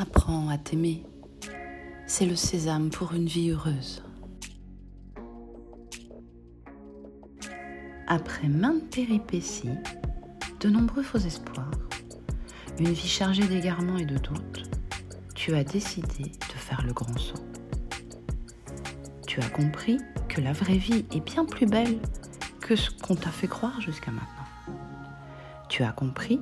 [0.00, 1.04] Apprends à t'aimer.
[2.06, 4.04] C'est le sésame pour une vie heureuse.
[8.06, 9.74] Après maintes péripéties,
[10.60, 11.72] de nombreux faux espoirs,
[12.78, 14.70] une vie chargée d'égarements et de doutes,
[15.34, 17.44] tu as décidé de faire le grand saut.
[19.26, 21.98] Tu as compris que la vraie vie est bien plus belle
[22.60, 24.46] que ce qu'on t'a fait croire jusqu'à maintenant.
[25.68, 26.40] Tu as compris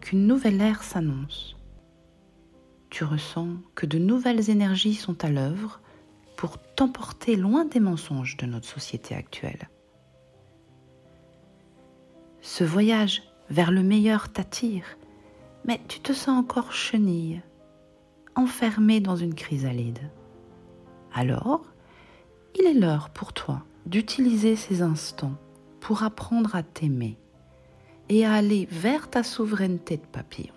[0.00, 1.54] qu'une nouvelle ère s'annonce.
[3.04, 5.80] Ressens que de nouvelles énergies sont à l'œuvre
[6.36, 9.68] pour t'emporter loin des mensonges de notre société actuelle.
[12.40, 14.84] Ce voyage vers le meilleur t'attire,
[15.64, 17.42] mais tu te sens encore chenille,
[18.34, 20.10] enfermée dans une chrysalide.
[21.12, 21.62] Alors,
[22.58, 25.36] il est l'heure pour toi d'utiliser ces instants
[25.80, 27.18] pour apprendre à t'aimer
[28.08, 30.54] et à aller vers ta souveraineté de papillon.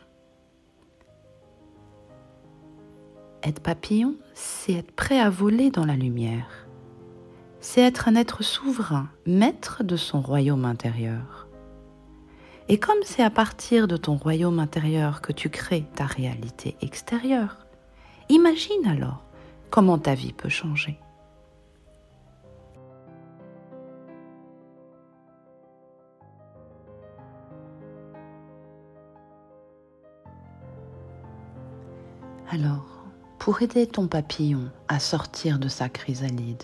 [3.43, 6.65] Être papillon, c'est être prêt à voler dans la lumière.
[7.59, 11.49] C'est être un être souverain, maître de son royaume intérieur.
[12.69, 17.67] Et comme c'est à partir de ton royaume intérieur que tu crées ta réalité extérieure,
[18.29, 19.25] imagine alors
[19.69, 20.97] comment ta vie peut changer.
[32.49, 32.92] Alors,
[33.43, 36.63] pour aider ton papillon à sortir de sa chrysalide,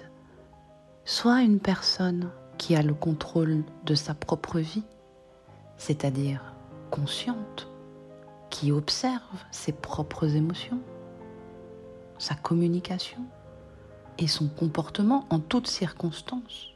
[1.03, 4.85] sois une personne qui a le contrôle de sa propre vie,
[5.75, 6.55] c'est-à-dire
[6.89, 7.67] consciente,
[8.49, 10.79] qui observe ses propres émotions,
[12.17, 13.25] sa communication
[14.17, 16.69] et son comportement en toutes circonstances.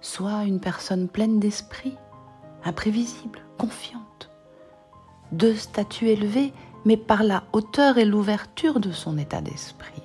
[0.00, 1.96] Sois une personne pleine d'esprit,
[2.62, 4.30] imprévisible, confiante
[5.32, 6.52] de statut élevé,
[6.84, 10.02] mais par la hauteur et l'ouverture de son état d'esprit.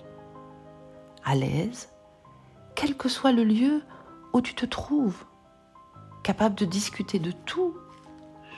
[1.24, 1.90] À l'aise,
[2.76, 3.82] quel que soit le lieu
[4.34, 5.26] où tu te trouves,
[6.24, 7.76] capable de discuter de tout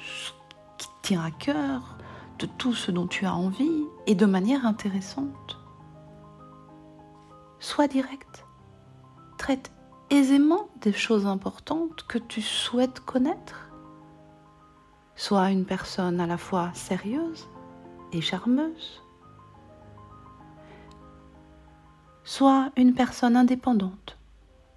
[0.03, 0.31] ce
[0.77, 1.97] qui tient à cœur,
[2.39, 5.57] de tout ce dont tu as envie et de manière intéressante.
[7.59, 8.45] Sois direct,
[9.37, 9.71] traite
[10.09, 13.65] aisément des choses importantes que tu souhaites connaître
[15.17, 17.47] Sois une personne à la fois sérieuse
[18.21, 19.01] charmeuse.
[22.23, 24.17] Sois une personne indépendante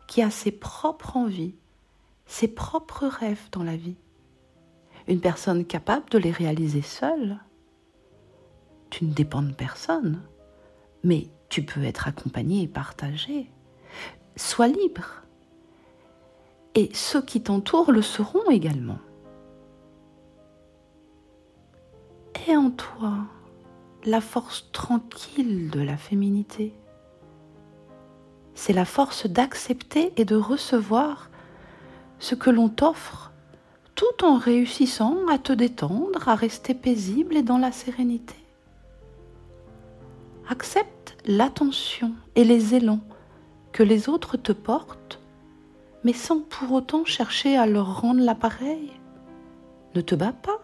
[0.06, 1.54] qui a ses propres envies,
[2.26, 3.96] ses propres rêves dans la vie.
[5.06, 7.38] Une personne capable de les réaliser seule.
[8.90, 10.22] Tu ne dépends de personne,
[11.02, 13.50] mais tu peux être accompagné et partagé.
[14.36, 15.22] Sois libre.
[16.74, 18.98] Et ceux qui t'entourent le seront également.
[22.56, 23.14] En toi
[24.04, 26.72] la force tranquille de la féminité.
[28.54, 31.30] C'est la force d'accepter et de recevoir
[32.18, 33.32] ce que l'on t'offre
[33.94, 38.36] tout en réussissant à te détendre, à rester paisible et dans la sérénité.
[40.48, 43.00] Accepte l'attention et les élans
[43.72, 45.20] que les autres te portent,
[46.04, 48.92] mais sans pour autant chercher à leur rendre l'appareil.
[49.94, 50.60] Ne te bats pas,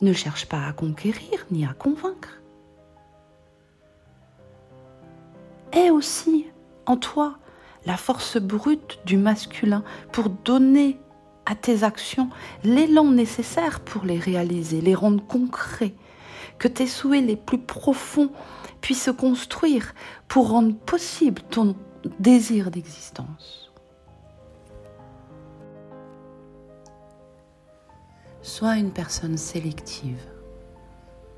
[0.00, 2.40] ne cherche pas à conquérir ni à convaincre.
[5.72, 6.46] Aie aussi
[6.86, 7.38] en toi
[7.86, 10.98] la force brute du masculin pour donner
[11.46, 12.28] à tes actions
[12.64, 15.94] l'élan nécessaire pour les réaliser, les rendre concrets,
[16.58, 18.30] que tes souhaits les plus profonds
[18.80, 19.94] puissent se construire
[20.28, 21.74] pour rendre possible ton
[22.18, 23.67] désir d'existence.
[28.48, 30.26] Sois une personne sélective.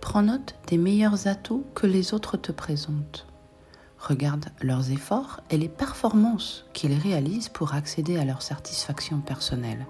[0.00, 3.26] Prends note des meilleurs atouts que les autres te présentent.
[3.98, 9.88] Regarde leurs efforts et les performances qu'ils réalisent pour accéder à leur satisfaction personnelle.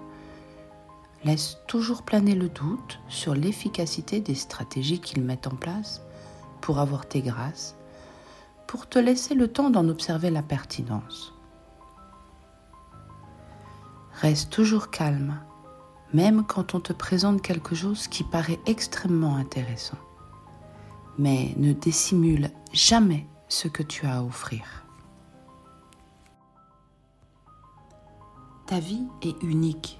[1.23, 6.01] Laisse toujours planer le doute sur l'efficacité des stratégies qu'ils mettent en place
[6.59, 7.75] pour avoir tes grâces,
[8.65, 11.35] pour te laisser le temps d'en observer la pertinence.
[14.11, 15.39] Reste toujours calme
[16.13, 19.97] même quand on te présente quelque chose qui paraît extrêmement intéressant.
[21.17, 24.63] Mais ne dissimule jamais ce que tu as à offrir.
[28.65, 29.99] Ta vie est unique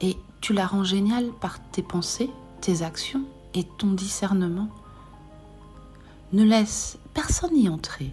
[0.00, 3.24] et tu la rends géniale par tes pensées, tes actions
[3.54, 4.68] et ton discernement.
[6.32, 8.12] Ne laisse personne y entrer.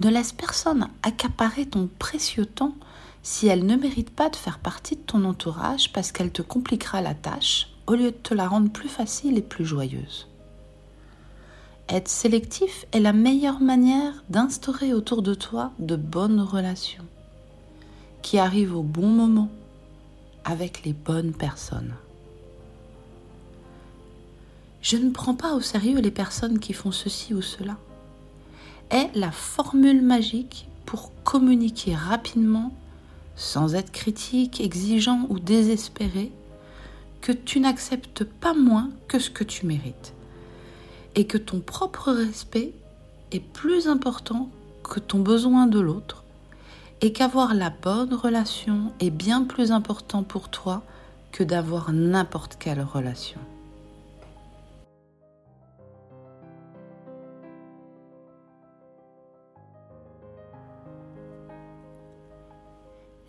[0.00, 2.74] Ne laisse personne accaparer ton précieux temps
[3.28, 7.02] si elle ne mérite pas de faire partie de ton entourage parce qu'elle te compliquera
[7.02, 10.28] la tâche au lieu de te la rendre plus facile et plus joyeuse.
[11.90, 17.04] Être sélectif est la meilleure manière d'instaurer autour de toi de bonnes relations
[18.22, 19.50] qui arrivent au bon moment
[20.46, 21.96] avec les bonnes personnes.
[24.80, 27.76] Je ne prends pas au sérieux les personnes qui font ceci ou cela.
[28.88, 32.72] Est la formule magique pour communiquer rapidement,
[33.38, 36.32] sans être critique, exigeant ou désespéré,
[37.20, 40.12] que tu n'acceptes pas moins que ce que tu mérites
[41.14, 42.72] et que ton propre respect
[43.32, 44.50] est plus important
[44.82, 46.24] que ton besoin de l'autre
[47.00, 50.82] et qu'avoir la bonne relation est bien plus important pour toi
[51.30, 53.40] que d'avoir n'importe quelle relation.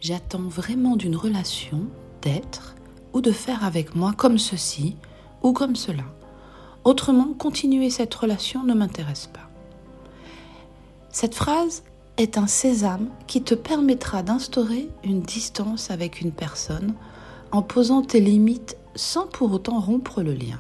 [0.02, 1.82] J'attends vraiment d'une relation
[2.22, 2.76] d'être
[3.14, 4.96] ou de faire avec moi comme ceci
[5.44, 6.04] ou comme cela.
[6.86, 9.50] Autrement, continuer cette relation ne m'intéresse pas.
[11.10, 11.84] Cette phrase
[12.18, 16.94] est un sésame qui te permettra d'instaurer une distance avec une personne
[17.52, 20.60] en posant tes limites sans pour autant rompre le lien.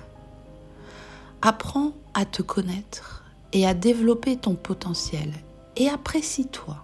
[1.42, 5.32] Apprends à te connaître et à développer ton potentiel
[5.78, 6.84] et apprécie-toi.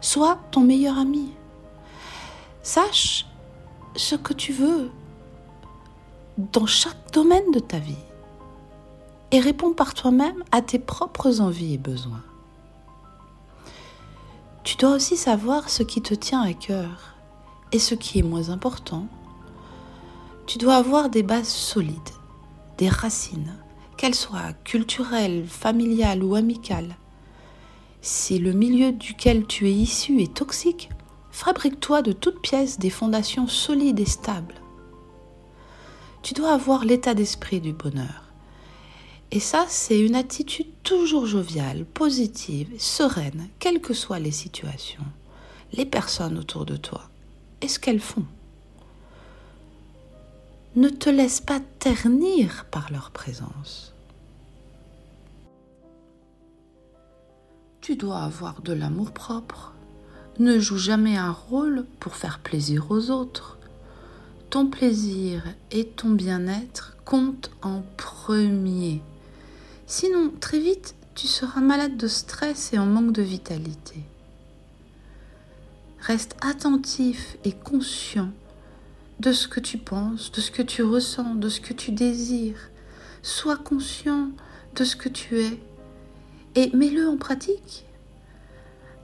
[0.00, 1.28] Sois ton meilleur ami.
[2.68, 3.24] Sache
[3.96, 4.90] ce que tu veux
[6.36, 8.04] dans chaque domaine de ta vie
[9.30, 12.22] et réponds par toi-même à tes propres envies et besoins.
[14.64, 17.14] Tu dois aussi savoir ce qui te tient à cœur
[17.72, 19.06] et ce qui est moins important.
[20.46, 21.96] Tu dois avoir des bases solides,
[22.76, 23.54] des racines,
[23.96, 26.98] qu'elles soient culturelles, familiales ou amicales.
[28.02, 30.90] Si le milieu duquel tu es issu est toxique,
[31.38, 34.56] fabrique-toi de toutes pièces des fondations solides et stables.
[36.22, 38.24] Tu dois avoir l'état d'esprit du bonheur.
[39.30, 45.04] Et ça, c'est une attitude toujours joviale, positive, sereine, quelles que soient les situations,
[45.72, 47.08] les personnes autour de toi
[47.60, 48.26] et ce qu'elles font.
[50.74, 53.94] Ne te laisse pas ternir par leur présence.
[57.80, 59.72] Tu dois avoir de l'amour propre.
[60.38, 63.58] Ne joue jamais un rôle pour faire plaisir aux autres.
[64.50, 65.42] Ton plaisir
[65.72, 69.02] et ton bien-être comptent en premier.
[69.88, 74.04] Sinon, très vite, tu seras malade de stress et en manque de vitalité.
[75.98, 78.30] Reste attentif et conscient
[79.18, 82.70] de ce que tu penses, de ce que tu ressens, de ce que tu désires.
[83.22, 84.30] Sois conscient
[84.76, 85.58] de ce que tu es
[86.54, 87.87] et mets-le en pratique.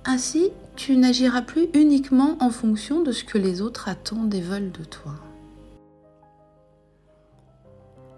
[0.06, 4.73] Ainsi, tu n'agiras plus uniquement en fonction de ce que les autres attendent et veulent
[4.73, 5.15] de toi.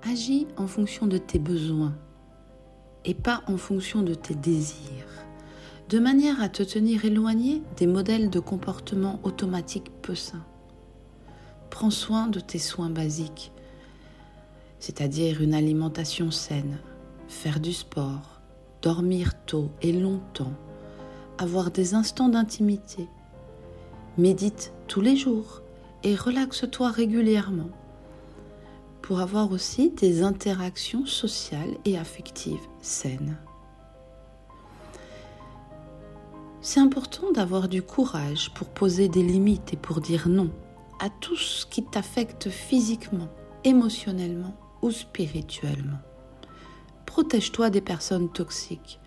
[0.03, 1.95] Agis en fonction de tes besoins
[3.05, 5.07] et pas en fonction de tes désirs,
[5.89, 10.45] de manière à te tenir éloigné des modèles de comportement automatique peu sains.
[11.71, 13.53] Prends soin de tes soins basiques,
[14.81, 16.79] c'est-à-dire une alimentation saine,
[17.29, 18.41] faire du sport,
[18.83, 20.55] dormir tôt et longtemps,
[21.39, 23.09] avoir des instants d'intimité.
[24.19, 25.63] Médite tous les jours
[26.03, 27.71] et relaxe-toi régulièrement
[29.03, 33.37] pour avoir aussi des interactions sociales et affectives saines.
[36.61, 40.51] C'est important d'avoir du courage pour poser des limites et pour dire non
[40.99, 43.29] à tout ce qui t'affecte physiquement,
[43.63, 45.99] émotionnellement ou spirituellement.
[47.05, 48.99] Protège-toi des personnes toxiques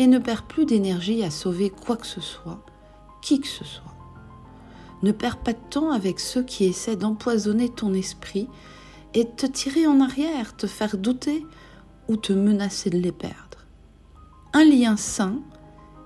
[0.00, 2.64] et ne perds plus d'énergie à sauver quoi que ce soit,
[3.20, 3.94] qui que ce soit.
[5.02, 8.48] Ne perds pas de temps avec ceux qui essaient d'empoisonner ton esprit
[9.12, 11.44] et te tirer en arrière, te faire douter
[12.08, 13.66] ou te menacer de les perdre.
[14.54, 15.40] Un lien sain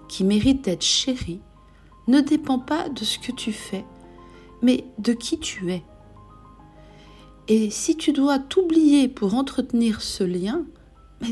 [0.08, 1.40] qui mérite d'être chéri
[2.08, 3.84] ne dépend pas de ce que tu fais,
[4.60, 5.84] mais de qui tu es.
[7.46, 10.64] Et si tu dois t'oublier pour entretenir ce lien,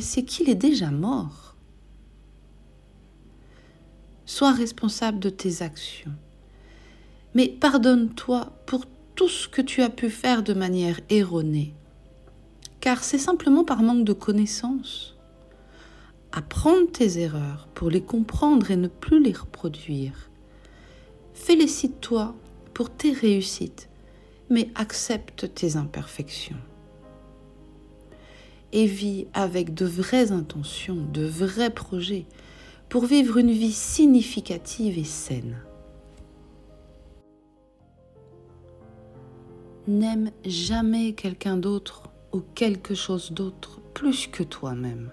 [0.01, 1.52] c'est qu'il est déjà mort.
[4.35, 6.15] Sois responsable de tes actions.
[7.35, 11.75] Mais pardonne-toi pour tout ce que tu as pu faire de manière erronée,
[12.81, 15.19] car c'est simplement par manque de connaissances.
[16.33, 20.31] Apprendre tes erreurs pour les comprendre et ne plus les reproduire.
[21.35, 22.35] Félicite-toi
[22.73, 23.91] pour tes réussites,
[24.49, 26.57] mais accepte tes imperfections.
[28.73, 32.25] Et vis avec de vraies intentions, de vrais projets,
[32.93, 35.57] pour vivre une vie significative et saine.
[39.89, 45.11] N'aime jamais quelqu'un d'autre ou quelque chose d'autre plus que toi-même.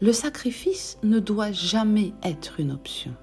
[0.00, 3.14] Le sacrifice ne doit jamais être une option.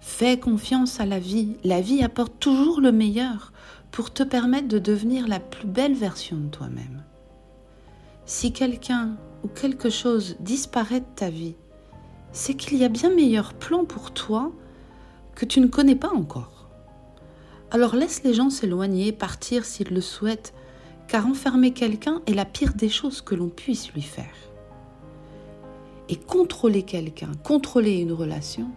[0.00, 1.58] Fais confiance à la vie.
[1.62, 3.52] La vie apporte toujours le meilleur
[3.92, 7.04] pour te permettre de devenir la plus belle version de toi-même.
[8.26, 11.54] Si quelqu'un ou quelque chose disparaît de ta vie,
[12.32, 14.52] c'est qu'il y a bien meilleur plan pour toi
[15.34, 16.68] que tu ne connais pas encore.
[17.70, 20.54] Alors laisse les gens s'éloigner, partir s'ils le souhaitent,
[21.08, 24.34] car enfermer quelqu'un est la pire des choses que l'on puisse lui faire.
[26.08, 28.68] Et contrôler quelqu'un, contrôler une relation,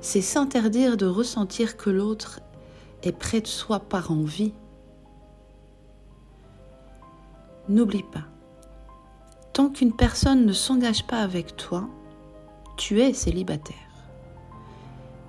[0.00, 2.40] c'est s'interdire de ressentir que l'autre
[3.02, 4.52] est près de soi par envie.
[7.68, 8.24] N'oublie pas,
[9.52, 11.88] tant qu'une personne ne s'engage pas avec toi,
[12.78, 13.76] tu es célibataire.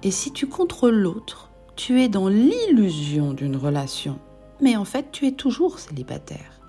[0.03, 4.19] Et si tu contrôles l'autre, tu es dans l'illusion d'une relation,
[4.61, 6.61] mais en fait tu es toujours célibataire,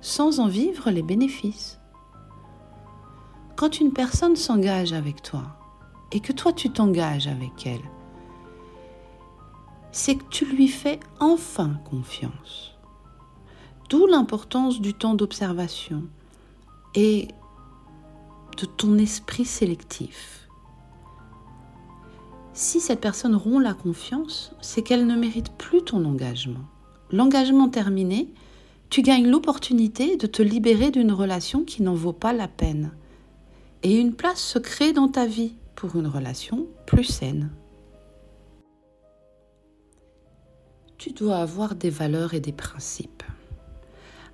[0.00, 1.80] sans en vivre les bénéfices.
[3.56, 5.42] Quand une personne s'engage avec toi
[6.12, 7.90] et que toi tu t'engages avec elle,
[9.90, 12.78] c'est que tu lui fais enfin confiance.
[13.90, 16.04] D'où l'importance du temps d'observation
[16.94, 17.28] et
[18.56, 20.48] de ton esprit sélectif.
[22.54, 26.64] Si cette personne rompt la confiance, c'est qu'elle ne mérite plus ton engagement.
[27.10, 28.32] L'engagement terminé,
[28.90, 32.92] tu gagnes l'opportunité de te libérer d'une relation qui n'en vaut pas la peine.
[33.82, 37.50] Et une place se crée dans ta vie pour une relation plus saine.
[40.98, 43.22] Tu dois avoir des valeurs et des principes.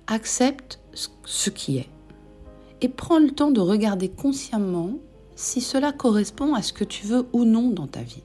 [0.07, 1.89] Accepte ce qui est
[2.81, 4.93] et prends le temps de regarder consciemment
[5.35, 8.23] si cela correspond à ce que tu veux ou non dans ta vie.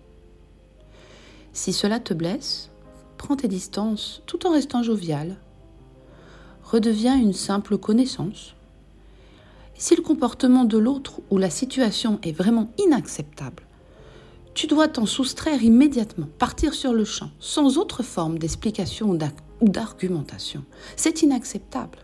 [1.52, 2.70] Si cela te blesse,
[3.18, 5.36] prends tes distances tout en restant jovial.
[6.64, 8.54] Redeviens une simple connaissance.
[9.76, 13.62] Si le comportement de l'autre ou la situation est vraiment inacceptable,
[14.54, 20.64] tu dois t'en soustraire immédiatement, partir sur le champ, sans autre forme d'explication ou d'argumentation.
[20.96, 21.98] C'est inacceptable.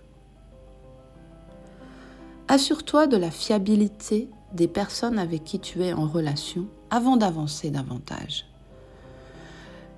[2.53, 8.45] Assure-toi de la fiabilité des personnes avec qui tu es en relation avant d'avancer davantage.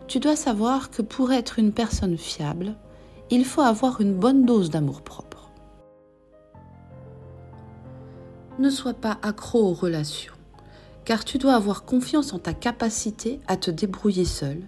[0.06, 2.75] Tu dois savoir que pour être une personne fiable,
[3.30, 5.49] il faut avoir une bonne dose d'amour-propre.
[8.59, 10.35] Ne sois pas accro aux relations,
[11.06, 14.61] car tu dois avoir confiance en ta capacité à te débrouiller seul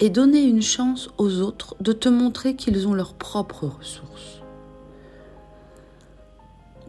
[0.00, 4.37] et donner une chance aux autres de te montrer qu'ils ont leurs propres ressources.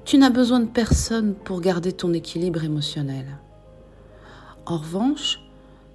[0.09, 3.27] Tu n'as besoin de personne pour garder ton équilibre émotionnel.
[4.65, 5.39] En revanche,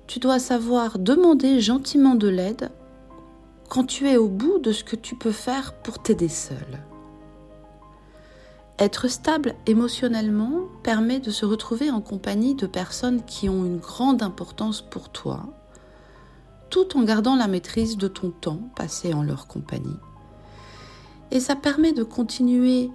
[0.07, 2.71] tu dois savoir demander gentiment de l'aide
[3.69, 6.85] quand tu es au bout de ce que tu peux faire pour t'aider seul.
[8.79, 14.23] Être stable émotionnellement permet de se retrouver en compagnie de personnes qui ont une grande
[14.23, 15.41] importance pour toi,
[16.71, 19.99] tout en gardant la maîtrise de ton temps passé en leur compagnie.
[21.33, 22.93] Et ça permet de continuer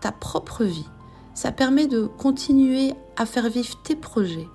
[0.00, 0.88] ta propre vie.
[1.34, 4.48] Ça permet de continuer à faire vivre tes projets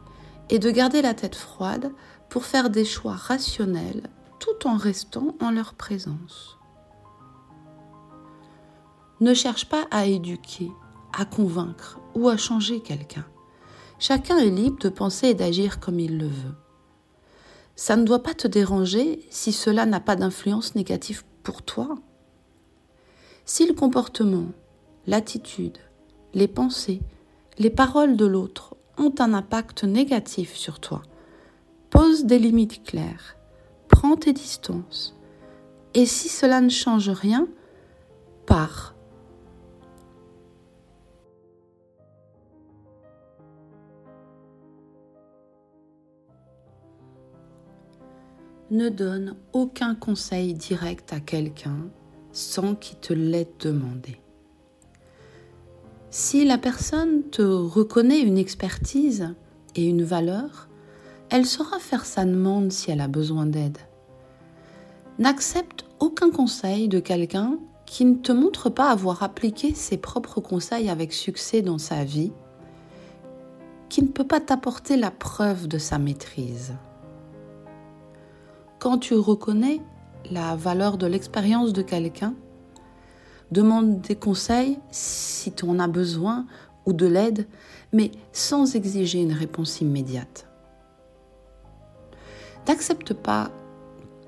[0.49, 1.91] et de garder la tête froide
[2.29, 4.09] pour faire des choix rationnels
[4.39, 6.57] tout en restant en leur présence.
[9.21, 10.71] Ne cherche pas à éduquer,
[11.17, 13.25] à convaincre ou à changer quelqu'un.
[13.97, 16.55] Chacun est libre de penser et d'agir comme il le veut.
[17.77, 21.95] Ça ne doit pas te déranger si cela n'a pas d'influence négative pour toi.
[23.45, 24.47] Si le comportement
[25.07, 25.77] l'attitude,
[26.33, 27.01] les pensées,
[27.57, 31.01] les paroles de l'autre ont un impact négatif sur toi.
[31.89, 33.37] Pose des limites claires,
[33.87, 35.15] prends tes distances,
[35.93, 37.47] et si cela ne change rien,
[38.45, 38.93] pars.
[48.71, 51.87] Ne donne aucun conseil direct à quelqu'un
[52.31, 54.24] sans qu'il te l'ait demandé.
[56.17, 59.35] Si la personne te reconnaît une expertise
[59.75, 60.69] et une valeur,
[61.29, 63.79] elle saura faire sa demande si elle a besoin d'aide.
[65.19, 70.89] N'accepte aucun conseil de quelqu'un qui ne te montre pas avoir appliqué ses propres conseils
[70.89, 72.31] avec succès dans sa vie,
[73.89, 76.75] qui ne peut pas t'apporter la preuve de sa maîtrise.
[78.79, 79.81] Quand tu reconnais
[80.31, 82.35] la valeur de l'expérience de quelqu'un,
[83.51, 86.45] demande des conseils si tu en as besoin
[86.85, 87.47] ou de l'aide,
[87.93, 90.47] mais sans exiger une réponse immédiate.
[92.67, 93.51] N'accepte pas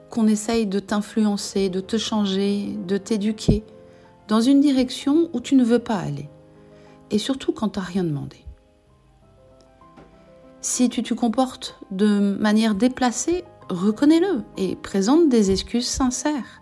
[0.09, 3.63] qu'on essaye de t'influencer, de te changer, de t'éduquer
[4.27, 6.29] dans une direction où tu ne veux pas aller.
[7.11, 8.37] Et surtout quand tu n'as rien demandé.
[10.61, 16.61] Si tu te comportes de manière déplacée, reconnais-le et présente des excuses sincères.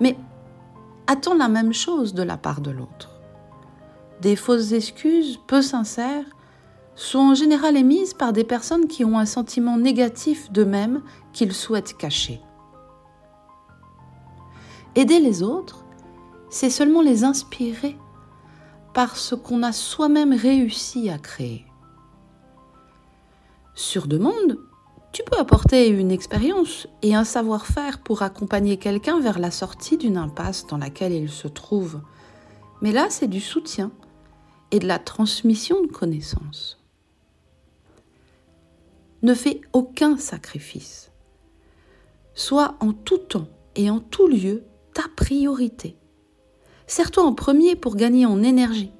[0.00, 0.16] Mais
[1.10, 3.10] attends la même chose de la part de l'autre.
[4.22, 6.24] Des fausses excuses peu sincères
[6.94, 11.02] sont en général émises par des personnes qui ont un sentiment négatif d'eux-mêmes
[11.32, 12.40] qu'ils souhaitent cacher.
[14.94, 15.84] Aider les autres,
[16.48, 17.96] c'est seulement les inspirer
[18.94, 21.66] par ce qu'on a soi-même réussi à créer.
[23.74, 24.60] Sur demande,
[25.12, 30.16] tu peux apporter une expérience et un savoir-faire pour accompagner quelqu'un vers la sortie d'une
[30.16, 32.00] impasse dans laquelle il se trouve.
[32.80, 33.90] Mais là, c'est du soutien
[34.70, 36.78] et de la transmission de connaissances.
[39.22, 41.10] Ne fais aucun sacrifice.
[42.34, 44.64] Sois en tout temps et en tout lieu
[44.94, 45.96] ta priorité.
[46.86, 48.92] Sers-toi en premier pour gagner en énergie,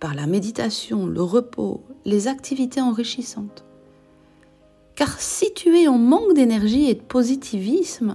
[0.00, 3.64] par la méditation, le repos, les activités enrichissantes.
[5.02, 8.14] Car si tu es en manque d'énergie et de positivisme,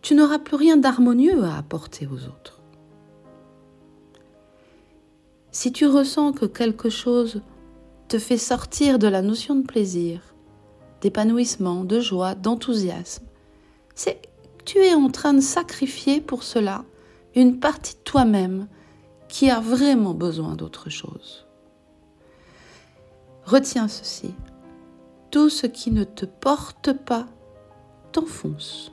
[0.00, 2.60] tu n'auras plus rien d'harmonieux à apporter aux autres.
[5.50, 7.42] Si tu ressens que quelque chose
[8.06, 10.36] te fait sortir de la notion de plaisir,
[11.00, 13.26] d'épanouissement, de joie, d'enthousiasme,
[13.96, 14.22] c'est
[14.58, 16.84] que tu es en train de sacrifier pour cela
[17.34, 18.68] une partie de toi-même
[19.26, 21.44] qui a vraiment besoin d'autre chose.
[23.46, 24.32] Retiens ceci
[25.34, 27.26] tout ce qui ne te porte pas
[28.12, 28.92] t'enfonce.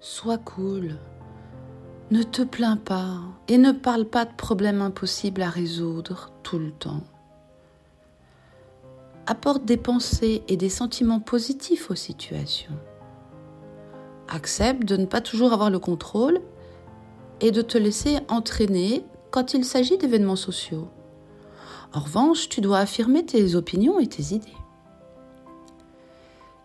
[0.00, 0.98] Sois cool,
[2.10, 6.72] ne te plains pas et ne parle pas de problèmes impossibles à résoudre tout le
[6.72, 7.04] temps.
[9.24, 12.76] Apporte des pensées et des sentiments positifs aux situations
[14.30, 16.40] accepte de ne pas toujours avoir le contrôle
[17.40, 20.88] et de te laisser entraîner quand il s'agit d'événements sociaux.
[21.92, 24.48] En revanche, tu dois affirmer tes opinions et tes idées.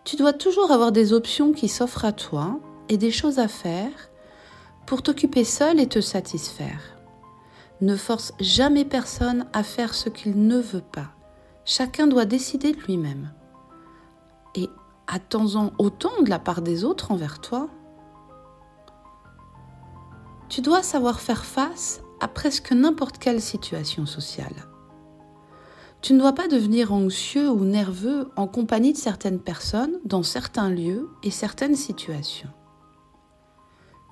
[0.04, 3.90] Tu dois toujours avoir des options qui s'offrent à toi et des choses à faire
[4.86, 6.96] pour t'occuper seul et te satisfaire.
[7.80, 11.10] Ne force jamais personne à faire ce qu'il ne veut pas.
[11.64, 13.32] Chacun doit décider de lui-même.
[14.54, 14.68] Et
[15.08, 17.68] attends-en autant de la part des autres envers toi.
[20.48, 24.54] Tu dois savoir faire face à presque n'importe quelle situation sociale.
[26.02, 30.70] Tu ne dois pas devenir anxieux ou nerveux en compagnie de certaines personnes dans certains
[30.70, 32.50] lieux et certaines situations.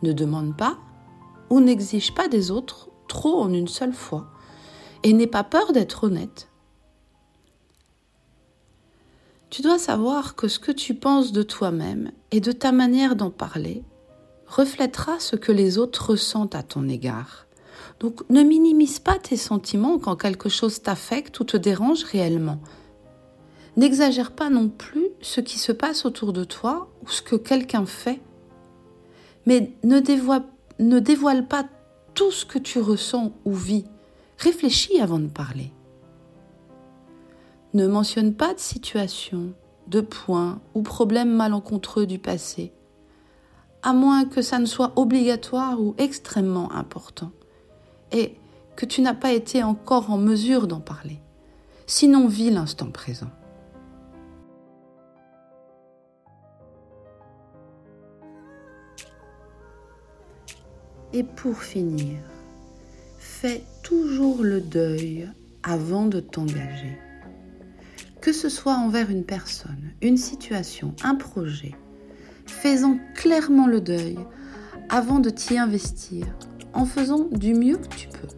[0.02, 0.78] Ne demande pas
[1.50, 4.26] ou n'exige pas des autres trop en une seule fois
[5.02, 6.48] et n'aie pas peur d'être honnête
[9.54, 13.30] tu dois savoir que ce que tu penses de toi-même et de ta manière d'en
[13.30, 13.84] parler
[14.46, 17.46] reflètera ce que les autres ressentent à ton égard.
[18.00, 22.60] Donc ne minimise pas tes sentiments quand quelque chose t'affecte ou te dérange réellement.
[23.76, 27.86] N'exagère pas non plus ce qui se passe autour de toi ou ce que quelqu'un
[27.86, 28.20] fait.
[29.46, 31.66] Mais ne dévoile, pas
[32.14, 33.84] tout ce que tu ressens ou vis.
[34.38, 35.72] Réfléchis avant de parler
[37.74, 39.52] ne mentionne pas de situation,
[39.88, 42.72] de points ou problèmes malencontreux du passé,
[43.84, 47.30] à moins que ça ne soit obligatoire ou extrêmement important,
[48.10, 48.34] et
[48.76, 51.20] que tu n'as pas été encore en mesure d'en parler.
[51.86, 53.30] Sinon, vis l'instant présent.
[61.12, 62.18] Et pour finir,
[63.18, 65.28] fais toujours le deuil
[65.62, 66.98] avant de t'engager
[68.24, 71.74] que ce soit envers une personne, une situation, un projet,
[72.46, 74.18] fais-en clairement le deuil
[74.88, 76.26] avant de t'y investir,
[76.72, 78.28] en faisant du mieux que tu peux.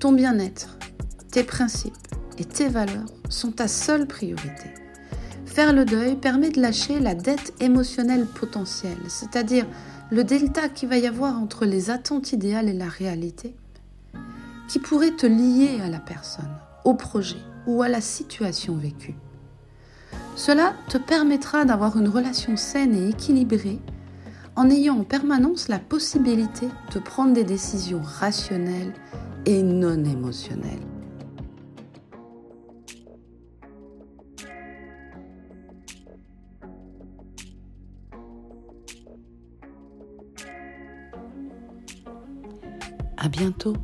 [0.00, 0.76] Ton bien-être,
[1.30, 1.94] tes principes
[2.38, 4.70] et tes valeurs sont ta seule priorité.
[5.46, 9.66] Faire le deuil permet de lâcher la dette émotionnelle potentielle, c'est-à-dire
[10.10, 13.54] le delta qu'il va y avoir entre les attentes idéales et la réalité,
[14.68, 19.14] qui pourrait te lier à la personne, au projet, ou à la situation vécue.
[20.36, 23.80] Cela te permettra d'avoir une relation saine et équilibrée
[24.56, 28.92] en ayant en permanence la possibilité de prendre des décisions rationnelles
[29.46, 30.80] et non émotionnelles.
[43.16, 43.74] À bientôt